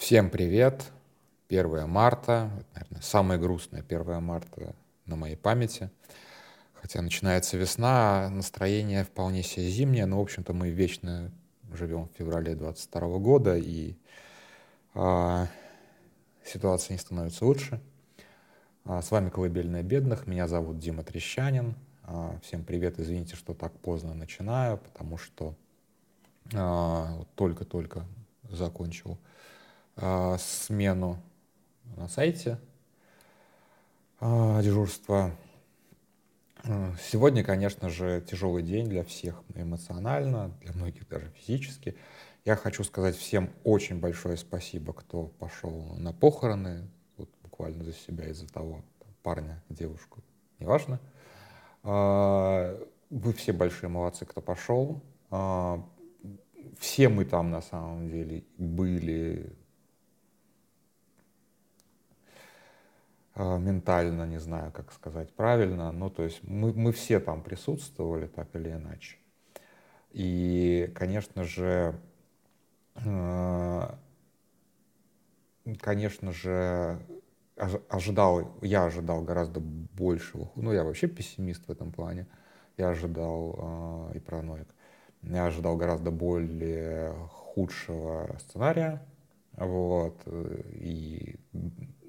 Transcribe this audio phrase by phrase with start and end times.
[0.00, 0.92] Всем привет!
[1.50, 5.90] 1 марта, наверное, самое грустное 1 марта на моей памяти.
[6.72, 11.30] Хотя начинается весна, а настроение вполне себе зимнее, но, в общем-то, мы вечно
[11.74, 13.94] живем в феврале 22 года, и
[14.94, 15.48] а,
[16.46, 17.78] ситуация не становится лучше.
[18.86, 21.74] А, с вами «Колыбельная бедных», меня зовут Дима Трещанин.
[22.04, 25.54] А, всем привет, извините, что так поздно начинаю, потому что
[26.54, 28.06] а, только-только
[28.48, 29.18] закончил
[30.02, 31.18] а, смену
[31.96, 32.58] на сайте
[34.18, 35.36] а, дежурства.
[36.64, 41.98] А, сегодня, конечно же, тяжелый день для всех эмоционально, для многих даже физически.
[42.46, 46.88] Я хочу сказать всем очень большое спасибо, кто пошел на похороны,
[47.18, 48.82] вот буквально за себя из-за того,
[49.22, 50.22] парня, девушку,
[50.58, 50.98] неважно.
[51.82, 55.02] Вы все большие молодцы, кто пошел.
[56.78, 59.54] Все мы там на самом деле были
[63.58, 68.54] ментально, не знаю, как сказать правильно, ну, то есть мы, мы все там присутствовали так
[68.54, 69.16] или иначе.
[70.12, 71.94] И, конечно же,
[72.96, 73.98] а,
[75.80, 76.98] конечно же,
[77.88, 82.26] ожидал, я ожидал гораздо большего, ну, я вообще пессимист в этом плане,
[82.76, 84.68] я ожидал, э, и параноик,
[85.22, 89.06] я ожидал гораздо более худшего сценария,
[89.56, 91.36] вот, и,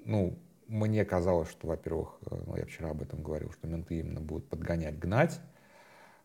[0.06, 0.38] ну,
[0.72, 4.48] мне казалось, что, во-первых, э, ну, я вчера об этом говорил, что менты именно будут
[4.48, 5.42] подгонять, гнать,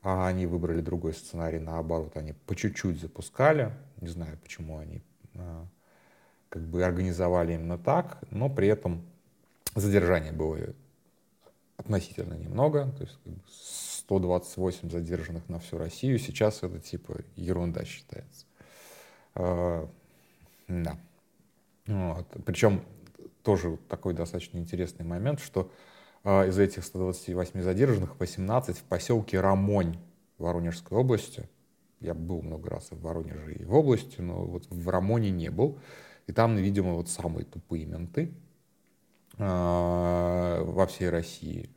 [0.02, 5.02] а они выбрали другой сценарий, наоборот, они по чуть-чуть запускали, не знаю, почему они
[5.34, 5.66] а,
[6.48, 9.02] как бы организовали именно так, но при этом
[9.74, 10.58] задержание было
[11.76, 13.18] относительно немного, то есть
[14.04, 18.46] 128 задержанных на всю Россию, сейчас это типа ерунда считается.
[19.34, 19.90] А,
[20.68, 20.96] да.
[21.88, 22.26] Вот.
[22.44, 22.82] Причем
[23.46, 25.70] тоже такой достаточно интересный момент, что
[26.24, 29.98] э, из этих 128 задержанных 18 в поселке Рамонь
[30.38, 31.48] Воронежской области.
[32.00, 35.78] Я был много раз в Воронеже и в области, но вот в Рамоне не был.
[36.26, 38.34] И там, видимо, вот самые тупые менты
[39.38, 41.70] э, во всей России.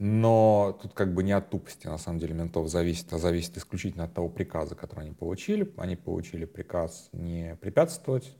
[0.00, 4.04] Но тут как бы не от тупости, на самом деле, ментов зависит, а зависит исключительно
[4.04, 5.72] от того приказа, который они получили.
[5.76, 8.36] Они получили приказ не препятствовать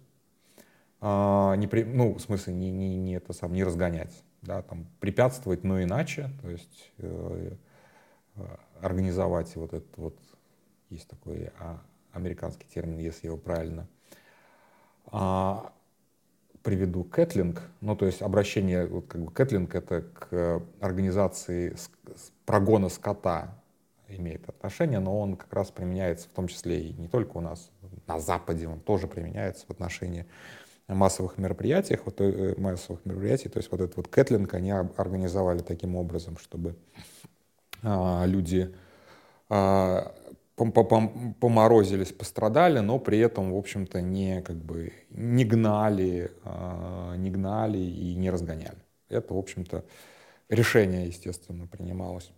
[1.00, 4.86] а, не при, ну, в смысле, не, не, не, это сам, не разгонять, да, там,
[5.00, 7.52] препятствовать, но иначе, то есть э,
[8.36, 10.18] э, организовать вот этот вот,
[10.90, 11.80] есть такой а,
[12.12, 13.86] американский термин, если его правильно
[15.06, 15.72] а,
[16.62, 21.76] приведу, кэтлинг, ну, то есть обращение, вот как бы кэтлинг это к организации
[22.44, 23.54] прогона скота
[24.08, 27.70] имеет отношение, но он как раз применяется в том числе и не только у нас,
[28.06, 30.26] на Западе он тоже применяется в отношении
[30.88, 35.96] массовых мероприятиях, вот, э, массовых мероприятий, то есть вот этот вот кэтлинг они организовали таким
[35.96, 36.76] образом, чтобы
[37.82, 38.74] а, люди
[39.48, 40.14] а,
[40.56, 47.78] поморозились, пострадали, но при этом, в общем-то, не, как бы, не гнали, а, не гнали
[47.78, 48.78] и не разгоняли.
[49.08, 49.84] Это, в общем-то,
[50.48, 52.30] решение, естественно, принималось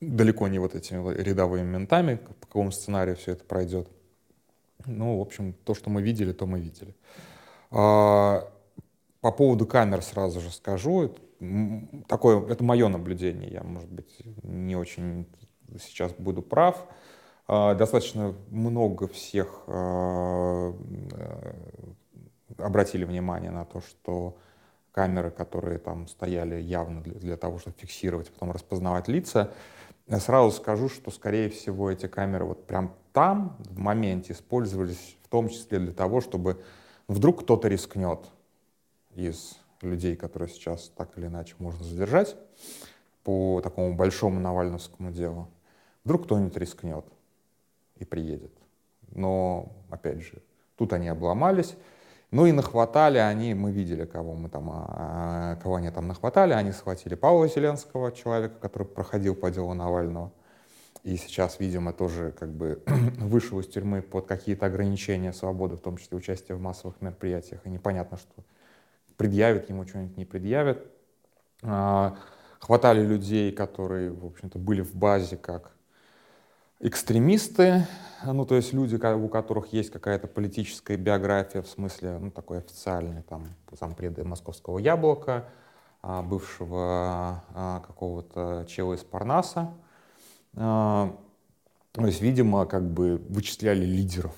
[0.00, 3.88] далеко не вот этими рядовыми ментами, по какому сценарию все это пройдет.
[4.86, 6.94] Ну, в общем, то, что мы видели, то мы видели.
[7.70, 8.50] А,
[9.20, 11.14] по поводу камер сразу же скажу.
[12.08, 13.50] Такое, это мое наблюдение.
[13.50, 15.26] Я, может быть, не очень
[15.78, 16.86] сейчас буду прав.
[17.46, 20.72] А, достаточно много всех а,
[21.12, 21.52] э,
[22.58, 24.36] обратили внимание на то, что
[24.92, 29.52] камеры, которые там стояли явно для, того, чтобы фиксировать, потом распознавать лица,
[30.10, 35.28] я сразу скажу, что, скорее всего, эти камеры вот прям там, в моменте, использовались в
[35.28, 36.62] том числе для того, чтобы
[37.06, 38.18] вдруг кто-то рискнет
[39.14, 42.36] из людей, которые сейчас так или иначе можно задержать
[43.22, 45.48] по такому большому Навальновскому делу.
[46.04, 47.04] Вдруг кто-нибудь рискнет
[47.96, 48.52] и приедет.
[49.12, 50.42] Но, опять же,
[50.76, 51.76] тут они обломались.
[52.30, 56.52] Ну и нахватали они, мы видели, кого мы там, а, кого они там нахватали.
[56.52, 60.32] Они схватили Павла Зеленского, человека, который проходил по делу Навального.
[61.02, 62.82] И сейчас, видимо, тоже как бы
[63.18, 67.62] вышел из тюрьмы под какие-то ограничения свободы, в том числе участие в массовых мероприятиях.
[67.64, 68.44] И непонятно, что
[69.16, 70.86] предъявят ему что-нибудь, не предъявят.
[71.62, 72.16] А,
[72.60, 75.72] хватали людей, которые, в общем-то, были в базе как
[76.80, 77.86] экстремисты,
[78.24, 83.22] ну, то есть люди, у которых есть какая-то политическая биография, в смысле, ну, такой официальный,
[83.22, 85.46] там, зампреда московского яблока,
[86.02, 89.72] а, бывшего а, какого-то чела из Парнаса.
[90.54, 91.14] А,
[91.92, 94.34] то есть, видимо, как бы вычисляли лидеров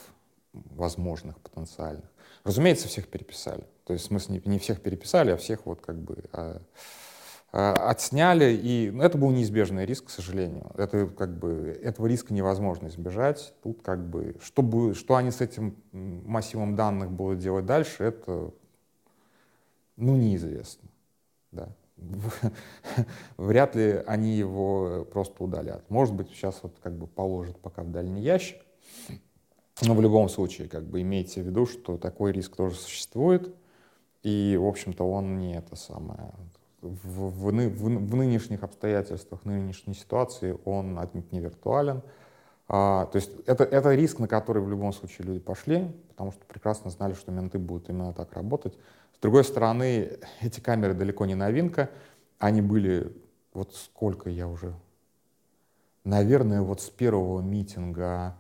[0.53, 2.05] возможных, потенциальных.
[2.45, 3.65] Разумеется, всех переписали.
[3.85, 6.25] То есть, в смысле, не всех переписали, а всех вот как бы
[7.53, 8.59] отсняли.
[8.61, 10.73] И это был неизбежный риск, к сожалению.
[10.77, 13.55] Это как бы, этого риска невозможно избежать.
[13.63, 18.53] Тут как бы, что, будет, что они с этим массивом данных будут делать дальше, это
[19.97, 20.89] ну, неизвестно.
[21.53, 21.69] Да.
[23.37, 25.89] Вряд ли они его просто удалят.
[25.91, 28.59] Может быть, сейчас вот как бы положат пока в дальний ящик.
[29.83, 33.55] Но в любом случае, как бы имейте в виду, что такой риск тоже существует.
[34.23, 36.33] И, в общем-то, он не это самое.
[36.83, 42.03] В, в, в, в нынешних обстоятельствах, нынешней ситуации он отнюдь не виртуален.
[42.69, 46.45] А, то есть это, это риск, на который в любом случае люди пошли, потому что
[46.47, 48.77] прекрасно знали, что менты будут именно так работать.
[49.15, 51.91] С другой стороны, эти камеры далеко не новинка.
[52.39, 53.17] Они были,
[53.55, 54.75] вот сколько я уже,
[56.03, 58.37] наверное, вот с первого митинга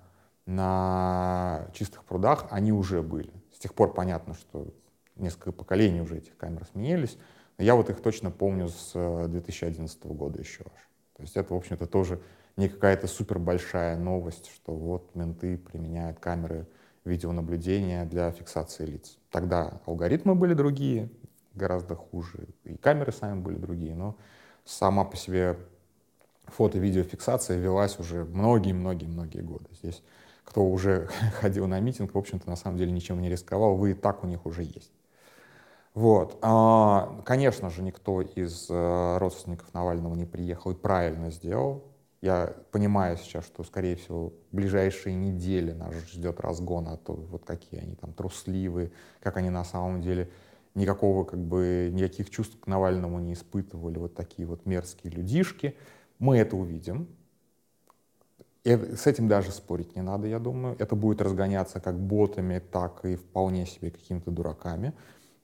[0.46, 3.30] на чистых прудах они уже были.
[3.54, 4.66] С тех пор понятно, что
[5.14, 7.16] несколько поколений уже этих камер сменились.
[7.62, 8.92] Я вот их точно помню с
[9.28, 10.90] 2011 э, года еще аж.
[11.16, 12.20] То есть это, в общем-то, тоже
[12.56, 16.66] не какая-то супер большая новость, что вот менты применяют камеры
[17.04, 19.18] видеонаблюдения для фиксации лиц.
[19.30, 21.10] Тогда алгоритмы были другие,
[21.54, 24.16] гораздо хуже, и камеры сами были другие, но
[24.64, 25.56] сама по себе
[26.46, 29.66] фото-видеофиксация велась уже многие-многие-многие годы.
[29.82, 30.02] Здесь
[30.44, 31.08] кто уже
[31.40, 34.26] ходил на митинг, в общем-то, на самом деле ничем не рисковал, вы и так у
[34.26, 34.92] них уже есть.
[35.94, 36.38] Вот.
[36.40, 41.84] А, конечно же, никто из э, родственников Навального не приехал и правильно сделал.
[42.22, 47.80] Я понимаю сейчас, что, скорее всего, ближайшие недели нас ждет разгон, а то вот какие
[47.80, 50.30] они там трусливые, как они на самом деле
[50.74, 55.76] никакого, как бы, никаких чувств к Навальному не испытывали, вот такие вот мерзкие людишки.
[56.18, 57.08] Мы это увидим,
[58.64, 60.76] и с этим даже спорить не надо, я думаю.
[60.78, 64.92] Это будет разгоняться как ботами, так и вполне себе какими-то дураками.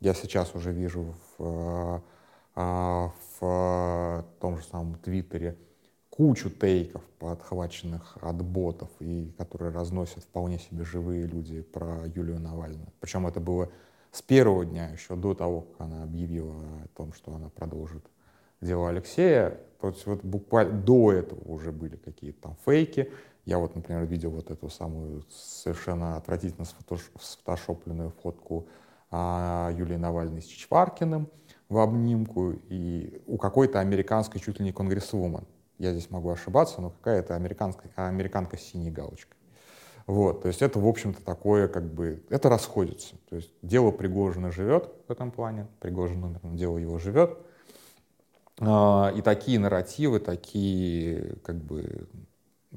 [0.01, 2.03] Я сейчас уже вижу в,
[2.55, 5.57] а, в том же самом Твиттере
[6.11, 12.93] кучу тейков, подхваченных от ботов, и которые разносят вполне себе живые люди про Юлию Навальную.
[13.01, 13.71] Причем это было
[14.13, 18.05] с первого дня, еще до того, как она объявила о том, что она продолжит
[18.61, 19.61] дело Алексея.
[19.81, 23.13] То есть вот буквально до этого уже были какие-то там фейки.
[23.45, 26.67] Я вот, например, видел вот эту самую совершенно отвратительно
[27.21, 28.67] сфотошопленную фотку
[29.11, 31.29] а, Юлии Навальной с Чичваркиным
[31.69, 35.47] в обнимку и у какой-то американской чуть ли не конгрессвумен.
[35.79, 39.37] Я здесь могу ошибаться, но какая-то американская, американка с синей галочкой.
[40.07, 43.17] Вот, то есть это, в общем-то, такое, как бы, это расходится.
[43.29, 47.39] То есть дело Пригожина живет в этом плане, Пригожин, наверное, дело его живет,
[48.59, 52.09] а, и такие нарративы, такие, как бы,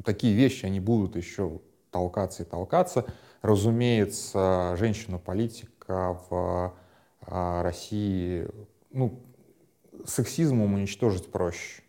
[0.03, 3.05] такие вещи, они будут еще толкаться и толкаться.
[3.41, 6.73] Разумеется, женщина-политика в
[7.21, 8.47] а, России,
[8.91, 9.19] ну,
[10.05, 11.81] сексизмом уничтожить проще.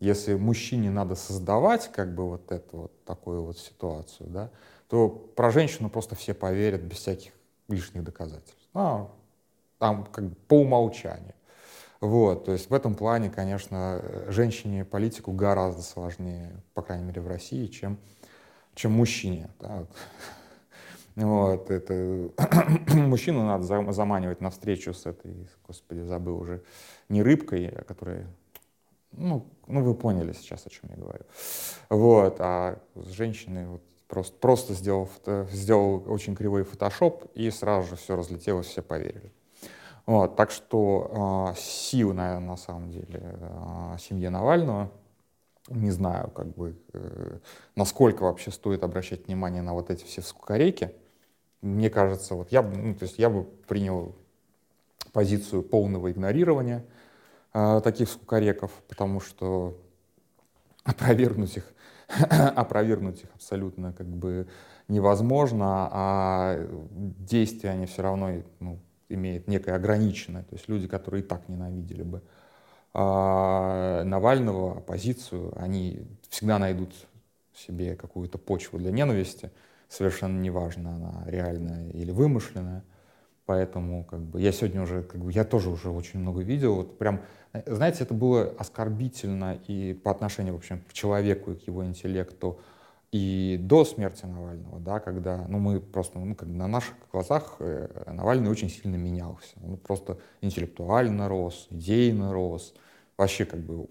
[0.00, 4.50] Если мужчине надо создавать как бы вот эту вот такую вот ситуацию, да,
[4.88, 7.32] то про женщину просто все поверят без всяких
[7.68, 8.58] лишних доказательств.
[8.74, 9.08] А,
[9.78, 11.34] там как бы по умолчанию.
[12.00, 17.28] Вот, то есть в этом плане, конечно, женщине политику гораздо сложнее, по крайней мере, в
[17.28, 17.96] России, чем,
[18.74, 19.48] чем мужчине.
[19.60, 19.86] Да.
[21.16, 22.30] Вот, это
[22.94, 26.62] мужчину надо заманивать на встречу с этой, господи, забыл уже,
[27.08, 28.26] не рыбкой, а которая,
[29.12, 31.24] ну, ну вы поняли сейчас, о чем я говорю.
[31.90, 35.08] Вот, а с женщиной вот просто, просто сделал,
[35.50, 39.32] сделал очень кривой фотошоп, и сразу же все разлетелось, все поверили.
[40.06, 44.90] Вот, так что э, сил, наверное, на самом деле э, семье Навального.
[45.68, 47.38] Не знаю, как бы, э,
[47.76, 50.92] насколько вообще стоит обращать внимание на вот эти все скукореки.
[51.62, 54.14] Мне кажется, вот я, ну, то есть я бы принял
[55.12, 56.84] позицию полного игнорирования
[57.54, 59.78] э, таких скукореков, потому что
[60.84, 61.72] опровергнуть их,
[62.30, 64.48] опровергнуть их абсолютно как бы
[64.88, 68.78] невозможно, а действия они все равно ну,
[69.08, 72.22] имеет некое ограниченное, то есть люди, которые и так ненавидели бы
[72.94, 76.92] а Навального, оппозицию, они всегда найдут
[77.54, 79.50] себе какую-то почву для ненависти,
[79.92, 82.82] совершенно неважно, она реальная или вымышленная.
[83.44, 86.76] Поэтому как бы, я сегодня уже, как бы, я тоже уже очень много видел.
[86.76, 87.20] Вот прям,
[87.66, 92.60] знаете, это было оскорбительно и по отношению, в общем, к человеку и к его интеллекту,
[93.10, 98.04] и до смерти Навального, да, когда ну, мы просто ну, как на наших глазах э,
[98.10, 99.54] Навальный очень сильно менялся.
[99.62, 102.72] Он просто интеллектуально рос, идейно рос.
[103.18, 103.86] Вообще как бы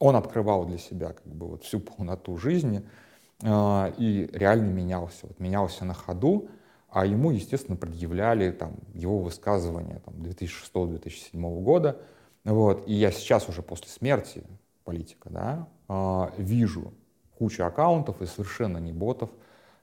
[0.00, 3.09] он открывал для себя как бы вот всю полноту жизни э,
[3.42, 5.26] и реально менялся.
[5.26, 6.48] Вот менялся на ходу.
[6.90, 11.98] а ему, естественно, предъявляли там, его высказывания там, 2006-2007 года.
[12.44, 12.86] Вот.
[12.88, 14.44] И я сейчас уже после смерти
[14.84, 16.92] политика да, а, вижу
[17.38, 19.30] кучу аккаунтов и совершенно не ботов,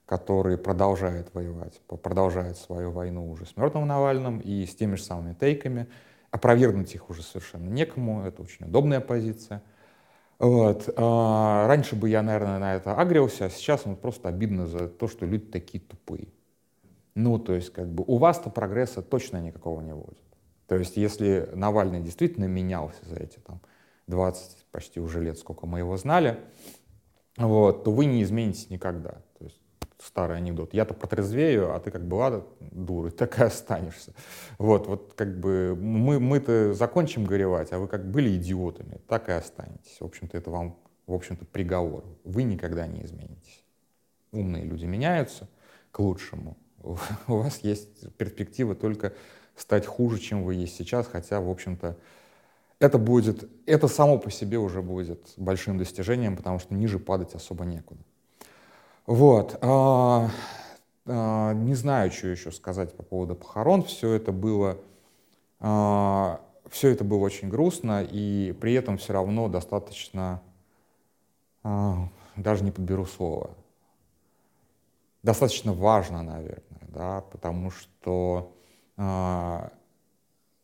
[0.05, 5.33] которые продолжают воевать, продолжают свою войну уже с мертвым Навальным и с теми же самыми
[5.33, 5.87] тейками.
[6.29, 9.63] Опровергнуть их уже совершенно некому, это очень удобная позиция.
[10.39, 10.89] Вот.
[10.95, 15.07] А, раньше бы я, наверное, на это агрился, а сейчас ну, просто обидно за то,
[15.07, 16.27] что люди такие тупые.
[17.15, 20.19] Ну, то есть, как бы, у вас-то прогресса точно никакого не будет.
[20.67, 23.61] То есть, если Навальный действительно менялся за эти там
[24.05, 26.39] 20 почти уже лет, сколько мы его знали,
[27.37, 29.23] вот, то вы не изменитесь никогда.
[29.39, 29.59] То есть,
[30.01, 30.73] старый анекдот.
[30.73, 34.13] Я-то протрезвею, а ты как была дурой, так и останешься.
[34.57, 39.31] Вот, вот как бы мы, мы-то закончим горевать, а вы как были идиотами, так и
[39.31, 39.97] останетесь.
[39.99, 40.77] В общем-то, это вам,
[41.07, 42.03] в общем-то, приговор.
[42.23, 43.63] Вы никогда не изменитесь.
[44.31, 45.47] Умные люди меняются
[45.91, 46.57] к лучшему,
[47.27, 49.13] у вас есть перспектива только
[49.55, 51.97] стать хуже, чем вы есть сейчас, хотя, в общем-то,
[52.79, 57.65] это будет, это само по себе уже будет большим достижением, потому что ниже падать особо
[57.65, 58.01] некуда.
[59.07, 59.57] Вот.
[59.61, 60.29] А,
[61.07, 63.81] а, не знаю, что еще сказать по поводу похорон.
[63.83, 64.77] Все это было,
[65.59, 70.43] а, все это было очень грустно, и при этом все равно достаточно,
[71.63, 73.49] а, даже не подберу слово,
[75.23, 78.55] достаточно важно, наверное да, потому что
[78.97, 79.69] э,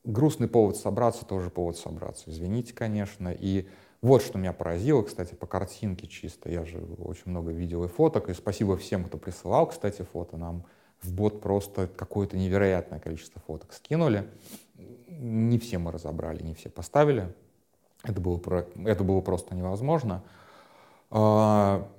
[0.03, 3.29] грустный повод собраться тоже повод собраться, извините, конечно.
[3.29, 3.67] И
[4.03, 6.51] вот что меня поразило, кстати, по картинке чисто.
[6.51, 10.35] Я же очень много видел и фоток, и спасибо всем, кто присылал, кстати, фото.
[10.35, 10.65] Нам
[11.01, 14.29] в бот просто какое-то невероятное количество фоток скинули.
[15.07, 17.33] Не все мы разобрали, не все поставили.
[18.03, 18.41] Это было,
[18.85, 20.21] это было просто невозможно.
[21.09, 21.89] А,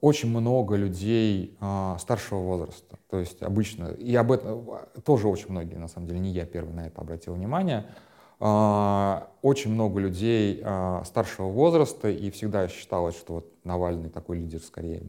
[0.00, 3.00] очень много людей а, старшего возраста.
[3.10, 4.64] То есть обычно, и об этом
[5.04, 8.07] тоже очень многие, на самом деле, не я первый на это обратил внимание, а,
[8.40, 15.02] очень много людей а, старшего возраста, и всегда считалось, что вот Навальный такой лидер скорее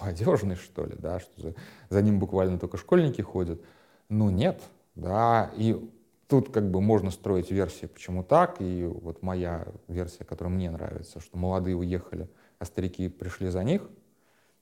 [0.00, 1.54] молодежный, что ли, да, что за,
[1.90, 3.60] за ним буквально только школьники ходят.
[4.08, 4.62] Ну нет,
[4.94, 5.90] да, и
[6.28, 11.20] тут как бы можно строить версии, почему так, и вот моя версия, которая мне нравится,
[11.20, 12.28] что молодые уехали–
[12.62, 13.90] а старики пришли за них.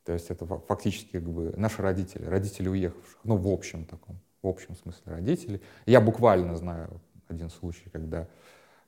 [0.05, 4.49] То есть это фактически как бы наши родители, родители уехавших, ну, в общем таком, в
[4.49, 5.61] общем смысле родители.
[5.85, 6.99] Я буквально знаю
[7.31, 8.29] один случай, когда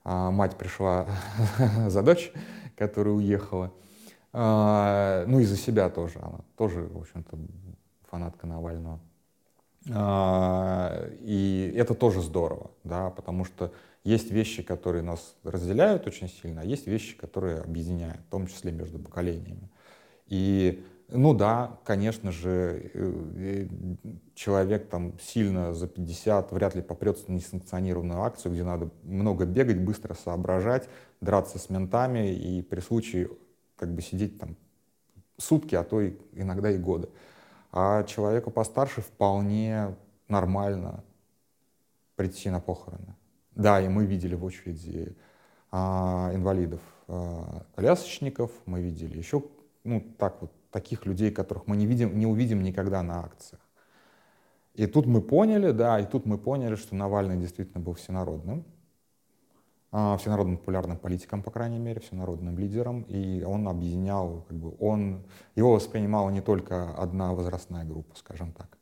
[0.04, 1.06] а, мать пришла
[1.88, 2.32] за дочь,
[2.76, 3.72] которая уехала,
[4.32, 7.38] а, ну и за себя тоже, она тоже, в общем-то,
[8.10, 9.00] фанатка Навального.
[9.90, 13.72] А, и это тоже здорово, да, потому что
[14.04, 18.72] есть вещи, которые нас разделяют очень сильно, а есть вещи, которые объединяют, в том числе
[18.72, 19.70] между поколениями.
[20.26, 23.66] И, ну да, конечно же, э,
[24.34, 29.78] человек там сильно за 50 вряд ли попрется на несанкционированную акцию, где надо много бегать,
[29.78, 30.88] быстро соображать,
[31.20, 33.30] драться с ментами и при случае
[33.76, 34.56] как бы сидеть там
[35.36, 37.08] сутки, а то и иногда и годы.
[37.72, 39.94] А человеку постарше вполне
[40.28, 41.04] нормально
[42.16, 43.16] прийти на похороны.
[43.54, 45.16] Да, и мы видели в очереди
[45.70, 49.42] а, инвалидов, а, колясочников, мы видели еще,
[49.84, 53.60] ну, так вот, таких людей, которых мы не, видим, не увидим никогда на акциях.
[54.74, 58.64] И тут мы поняли, да, и тут мы поняли, что Навальный действительно был всенародным,
[59.90, 65.22] а, всенародным популярным политиком, по крайней мере, всенародным лидером, и он объединял, как бы, он,
[65.54, 68.78] его воспринимала не только одна возрастная группа, скажем так.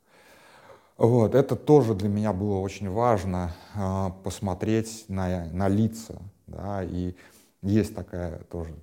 [0.97, 6.21] Вот, это тоже для меня было очень важно э, посмотреть на, на лица.
[6.47, 7.15] Да, и
[7.61, 8.73] есть такая тоже,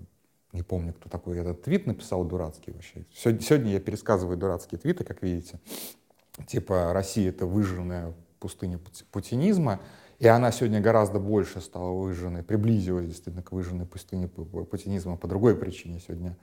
[0.52, 3.05] не помню, кто такой этот твит написал дурацкий вообще.
[3.12, 5.61] Сегодня я пересказываю дурацкие твиты, как видите.
[6.47, 9.81] Типа Россия— это выжженная пустыня путинизма,
[10.19, 15.55] и она сегодня гораздо больше стала выжженной, приблизилась действительно к выжженной пустыне путинизма по другой
[15.55, 16.37] причине сегодня.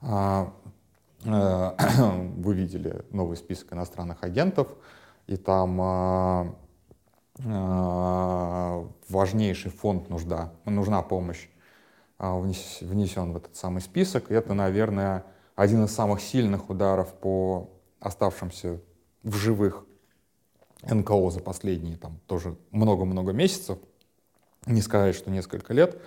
[0.00, 0.54] А,
[1.26, 1.76] а,
[2.36, 4.68] вы видели новый список иностранных агентов,
[5.26, 6.54] и там а,
[7.44, 11.48] а, важнейший фонд нужда, нужна помощь
[12.20, 14.30] внесен в этот самый список.
[14.30, 15.24] Это, наверное,
[15.56, 18.80] один из самых сильных ударов по оставшимся
[19.22, 19.84] в живых
[20.82, 23.78] НКО за последние там тоже много-много месяцев.
[24.66, 26.00] Не сказать, что несколько лет,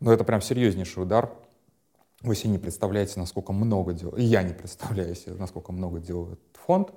[0.00, 1.32] но это прям серьезнейший удар.
[2.22, 6.92] Вы себе не представляете, насколько много дел, я не представляю себе, насколько много делает фонд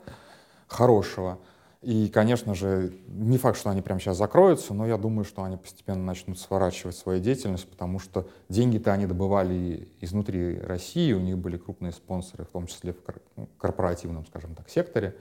[0.68, 1.40] хорошего.
[1.82, 5.56] И, конечно же, не факт, что они прямо сейчас закроются, но я думаю, что они
[5.56, 11.56] постепенно начнут сворачивать свою деятельность, потому что деньги-то они добывали изнутри России, у них были
[11.56, 12.98] крупные спонсоры, в том числе в
[13.38, 15.16] ну, корпоративном, скажем так, секторе.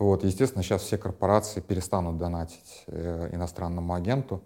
[0.00, 4.42] Вот, естественно, сейчас все корпорации перестанут донатить э, иностранному агенту,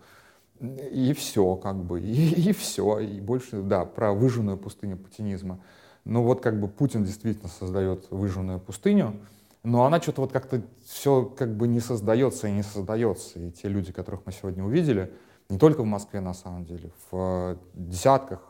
[0.61, 5.61] и все, как бы, и, и все, и больше, да, про выжженную пустыню путинизма.
[6.05, 9.17] Ну вот как бы Путин действительно создает выжженную пустыню,
[9.65, 13.41] но она что-то вот как-то все как бы не создается и не создается.
[13.41, 15.13] И те люди, которых мы сегодня увидели,
[15.49, 18.41] не только в Москве на самом деле, в десятках,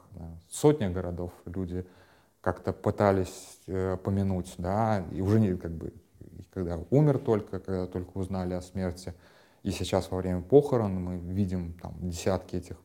[0.51, 1.87] сотнях городов люди
[2.41, 5.93] как-то пытались э, помянуть, да, и уже не как бы,
[6.53, 9.15] когда умер только, когда только узнали о смерти,
[9.63, 12.77] и сейчас во время похорон мы видим там десятки этих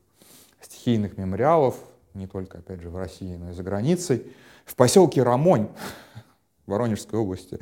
[0.61, 1.75] стихийных мемориалов,
[2.13, 4.31] не только, опять же, в России, но и за границей.
[4.65, 5.67] В поселке Рамонь
[6.69, 7.59] Воронежской области.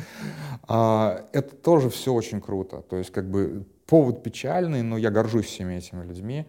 [0.64, 2.82] А, это тоже все очень круто.
[2.82, 6.46] То есть как бы повод печальный, но я горжусь всеми этими людьми.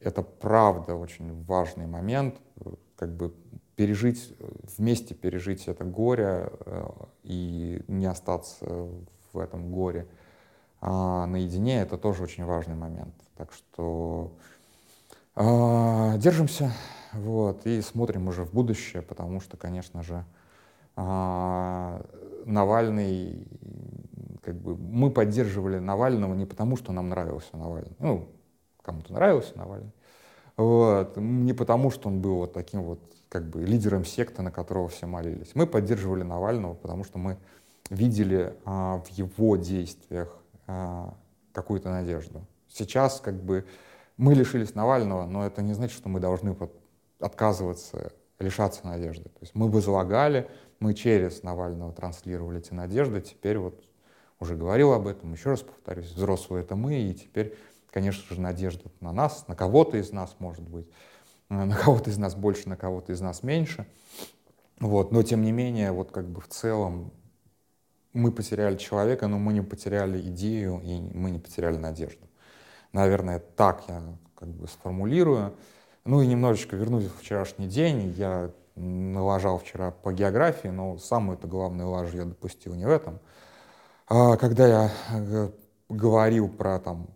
[0.00, 2.36] Это правда очень важный момент,
[2.96, 3.34] как бы
[3.76, 4.34] пережить,
[4.76, 6.88] вместе пережить это горе э,
[7.22, 8.88] и не остаться
[9.32, 10.06] в этом горе
[10.80, 13.14] а наедине, это тоже очень важный момент.
[13.36, 14.32] Так что
[15.34, 16.72] э, держимся
[17.12, 20.24] вот, и смотрим уже в будущее, потому что, конечно же,
[22.44, 23.46] Навальный,
[24.42, 28.28] как бы мы поддерживали Навального не потому, что нам нравился Навальный, ну,
[28.82, 29.92] кому-то нравился Навальный,
[30.56, 34.88] вот, не потому, что он был вот таким вот как бы лидером секты, на которого
[34.88, 35.52] все молились.
[35.54, 37.36] Мы поддерживали Навального, потому что мы
[37.90, 40.36] видели а, в его действиях
[40.66, 41.14] а,
[41.52, 42.46] какую-то надежду.
[42.68, 43.66] Сейчас как бы
[44.16, 46.56] мы лишились Навального, но это не значит, что мы должны
[47.20, 49.24] отказываться, лишаться надежды.
[49.24, 50.48] То есть мы возлагали,
[50.80, 53.84] мы через Навального транслировали эти надежды, теперь вот
[54.40, 57.56] уже говорил об этом, еще раз повторюсь, взрослые это мы, и теперь,
[57.90, 60.86] конечно же, надежда на нас, на кого-то из нас, может быть,
[61.48, 63.86] на кого-то из нас больше, на кого-то из нас меньше.
[64.80, 65.10] Вот.
[65.10, 67.12] Но, тем не менее, вот как бы в целом
[68.12, 72.26] мы потеряли человека, но мы не потеряли идею и мы не потеряли надежду.
[72.92, 74.02] Наверное, так я
[74.34, 75.54] как бы сформулирую.
[76.08, 78.14] Ну и немножечко вернусь в вчерашний день.
[78.16, 83.18] Я налажал вчера по географии, но самую-то главную лажу я допустил не в этом.
[84.08, 85.50] А, когда я э,
[85.90, 87.08] говорил про там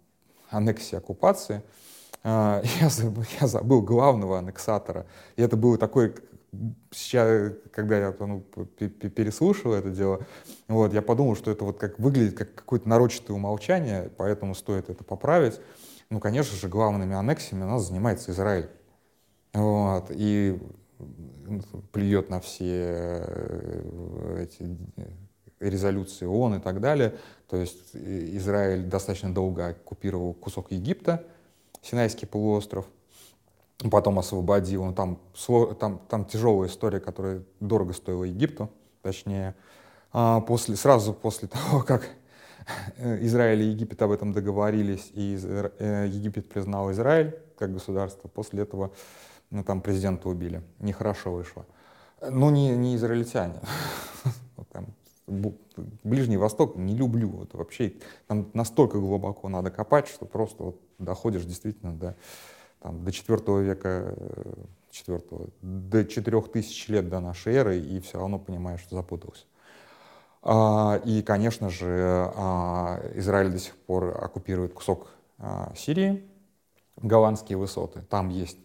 [0.50, 1.62] аннексию оккупации,
[2.22, 5.06] а, я забыл, я забыл главного аннексатора.
[5.36, 6.14] И это было такое
[6.90, 10.26] сейчас, когда я ну, переслушал это дело,
[10.68, 15.02] вот, я подумал, что это вот как выглядит как какое-то нарочатое умолчание, поэтому стоит это
[15.02, 15.58] поправить.
[16.10, 18.68] Ну, конечно же, главными аннексиями у нас занимается Израиль.
[19.52, 20.58] Вот, и
[21.92, 24.76] плюет на все э, эти
[25.60, 27.14] резолюции ООН и так далее.
[27.48, 31.24] То есть Израиль достаточно долго оккупировал кусок Египта,
[31.82, 32.86] Синайский полуостров,
[33.90, 34.84] потом освободил.
[34.84, 35.18] Ну, там,
[35.78, 38.70] там, там тяжелая история, которая дорого стоила Египту,
[39.02, 39.54] точнее,
[40.12, 42.08] а после, сразу после того, как
[42.98, 48.92] Израиль и Египет об этом договорились, и э, Египет признал Израиль как государство, после этого
[49.52, 50.62] ну, там президента убили.
[50.78, 51.66] Нехорошо вышло.
[52.22, 53.60] Ну, не, не израильтяне.
[56.02, 57.28] Ближний Восток не люблю.
[57.28, 57.94] Вот вообще
[58.26, 62.16] там настолько глубоко надо копать, что просто вот доходишь действительно до,
[62.80, 64.16] там, до 4 века,
[64.90, 65.20] 4,
[65.60, 69.44] до 4000 лет до нашей эры, и все равно понимаешь, что запутался.
[70.42, 76.24] А, и, конечно же, а, Израиль до сих пор оккупирует кусок а, Сирии,
[76.96, 78.00] голландские высоты.
[78.08, 78.58] Там есть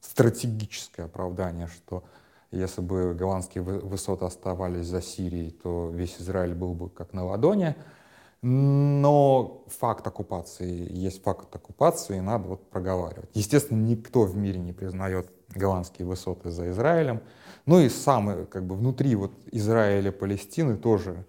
[0.00, 2.04] стратегическое оправдание, что
[2.50, 7.76] если бы голландские высоты оставались за Сирией, то весь Израиль был бы как на ладони.
[8.40, 13.30] Но факт оккупации есть факт оккупации, и надо вот проговаривать.
[13.34, 17.20] Естественно, никто в мире не признает голландские высоты за Израилем.
[17.66, 21.24] Ну и самые, как бы внутри вот Израиля, Палестины тоже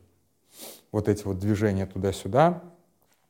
[0.91, 2.61] вот эти вот движения туда-сюда,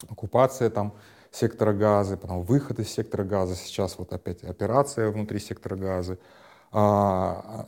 [0.10, 0.94] оккупация там
[1.32, 6.18] сектора газа, потом выход из сектора газа, сейчас вот опять операция внутри сектора газа,
[6.72, 7.68] а,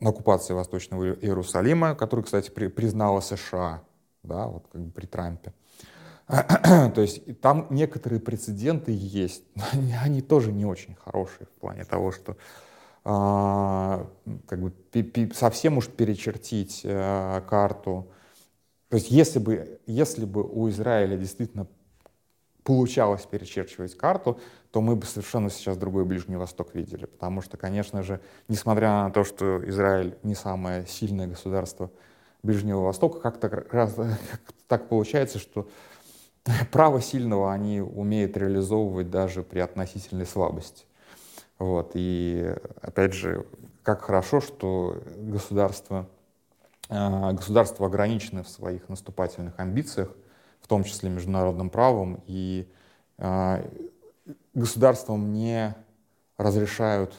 [0.00, 3.82] оккупация Восточного Иерусалима, который, кстати, при, признала США,
[4.22, 5.52] да, вот как бы при Трампе.
[6.28, 11.84] То есть там некоторые прецеденты есть, но они, они тоже не очень хорошие в плане
[11.84, 12.36] того, что
[13.04, 14.06] а,
[14.46, 18.08] как бы пи, пи, совсем уж перечертить а, карту.
[18.88, 21.66] То есть если бы, если бы у Израиля действительно
[22.64, 24.38] получалось перечерчивать карту,
[24.70, 27.06] то мы бы совершенно сейчас другой Ближний Восток видели.
[27.06, 31.90] Потому что, конечно же, несмотря на то, что Израиль не самое сильное государство
[32.42, 33.90] Ближнего Востока, как-то как
[34.66, 35.68] так получается, что
[36.70, 40.84] право сильного они умеют реализовывать даже при относительной слабости.
[41.58, 41.92] Вот.
[41.94, 43.46] И опять же,
[43.82, 46.08] как хорошо, что государство
[46.88, 50.08] э, государства ограничены в своих наступательных амбициях,
[50.62, 52.70] в том числе международным правом, и
[53.18, 53.68] э,
[54.54, 55.74] государствам не
[56.36, 57.14] разрешают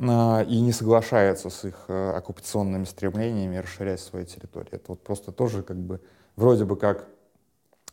[0.00, 4.76] и не соглашаются с их оккупационными стремлениями расширять свои территории.
[4.76, 6.00] Это вот просто тоже как бы
[6.36, 7.08] вроде бы как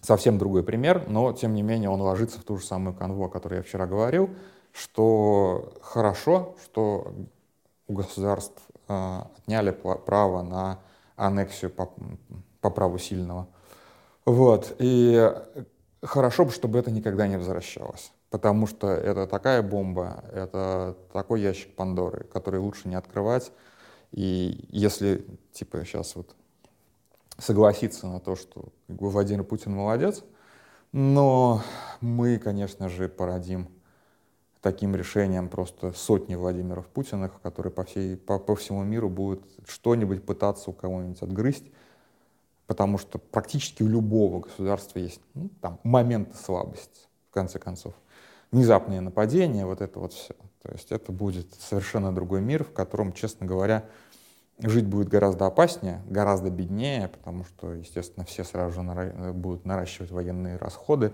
[0.01, 3.29] совсем другой пример, но тем не менее он ложится в ту же самую канву, о
[3.29, 4.29] которой я вчера говорил,
[4.71, 7.13] что хорошо, что
[7.87, 10.79] у государств э, отняли право на
[11.15, 11.91] аннексию по,
[12.61, 13.47] по праву сильного.
[14.25, 14.75] Вот.
[14.79, 15.31] И
[16.01, 18.11] хорошо бы, чтобы это никогда не возвращалось.
[18.29, 23.51] Потому что это такая бомба, это такой ящик Пандоры, который лучше не открывать.
[24.11, 26.35] И если, типа, сейчас вот
[27.37, 30.23] согласиться на то, что как бы, Владимир Путин молодец,
[30.91, 31.61] но
[32.01, 33.69] мы, конечно же, породим
[34.61, 40.25] таким решением просто сотни Владимиров Путиных, которые по, всей, по, по всему миру будут что-нибудь
[40.25, 41.65] пытаться у кого-нибудь отгрызть,
[42.67, 47.93] потому что практически у любого государства есть ну, там, моменты слабости, в конце концов.
[48.51, 50.33] Внезапные нападения, вот это вот все.
[50.61, 53.85] То есть это будет совершенно другой мир, в котором, честно говоря,
[54.59, 60.57] жить будет гораздо опаснее, гораздо беднее, потому что, естественно, все сразу же будут наращивать военные
[60.57, 61.13] расходы,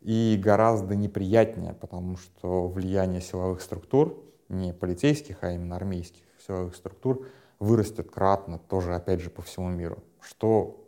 [0.00, 7.26] и гораздо неприятнее, потому что влияние силовых структур, не полицейских, а именно армейских силовых структур,
[7.58, 10.87] вырастет кратно, тоже опять же по всему миру, что,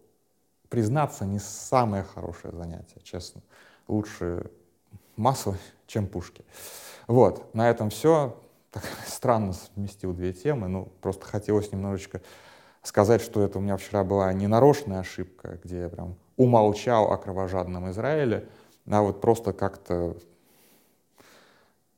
[0.71, 3.43] признаться, не самое хорошее занятие, честно.
[3.89, 4.51] Лучше
[5.17, 6.45] массово, чем пушки.
[7.07, 8.41] Вот, на этом все.
[8.71, 12.23] Так странно совместил две темы, ну, просто хотелось немножечко
[12.83, 17.91] сказать, что это у меня вчера была ненарочная ошибка, где я прям умолчал о кровожадном
[17.91, 18.49] Израиле,
[18.89, 20.17] а вот просто как-то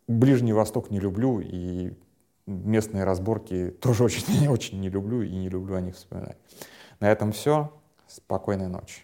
[0.09, 1.93] Ближний Восток не люблю, и
[2.47, 6.39] местные разборки тоже очень, очень не люблю, и не люблю о них вспоминать.
[7.01, 7.73] На этом все.
[8.12, 9.01] Спокойной ночи.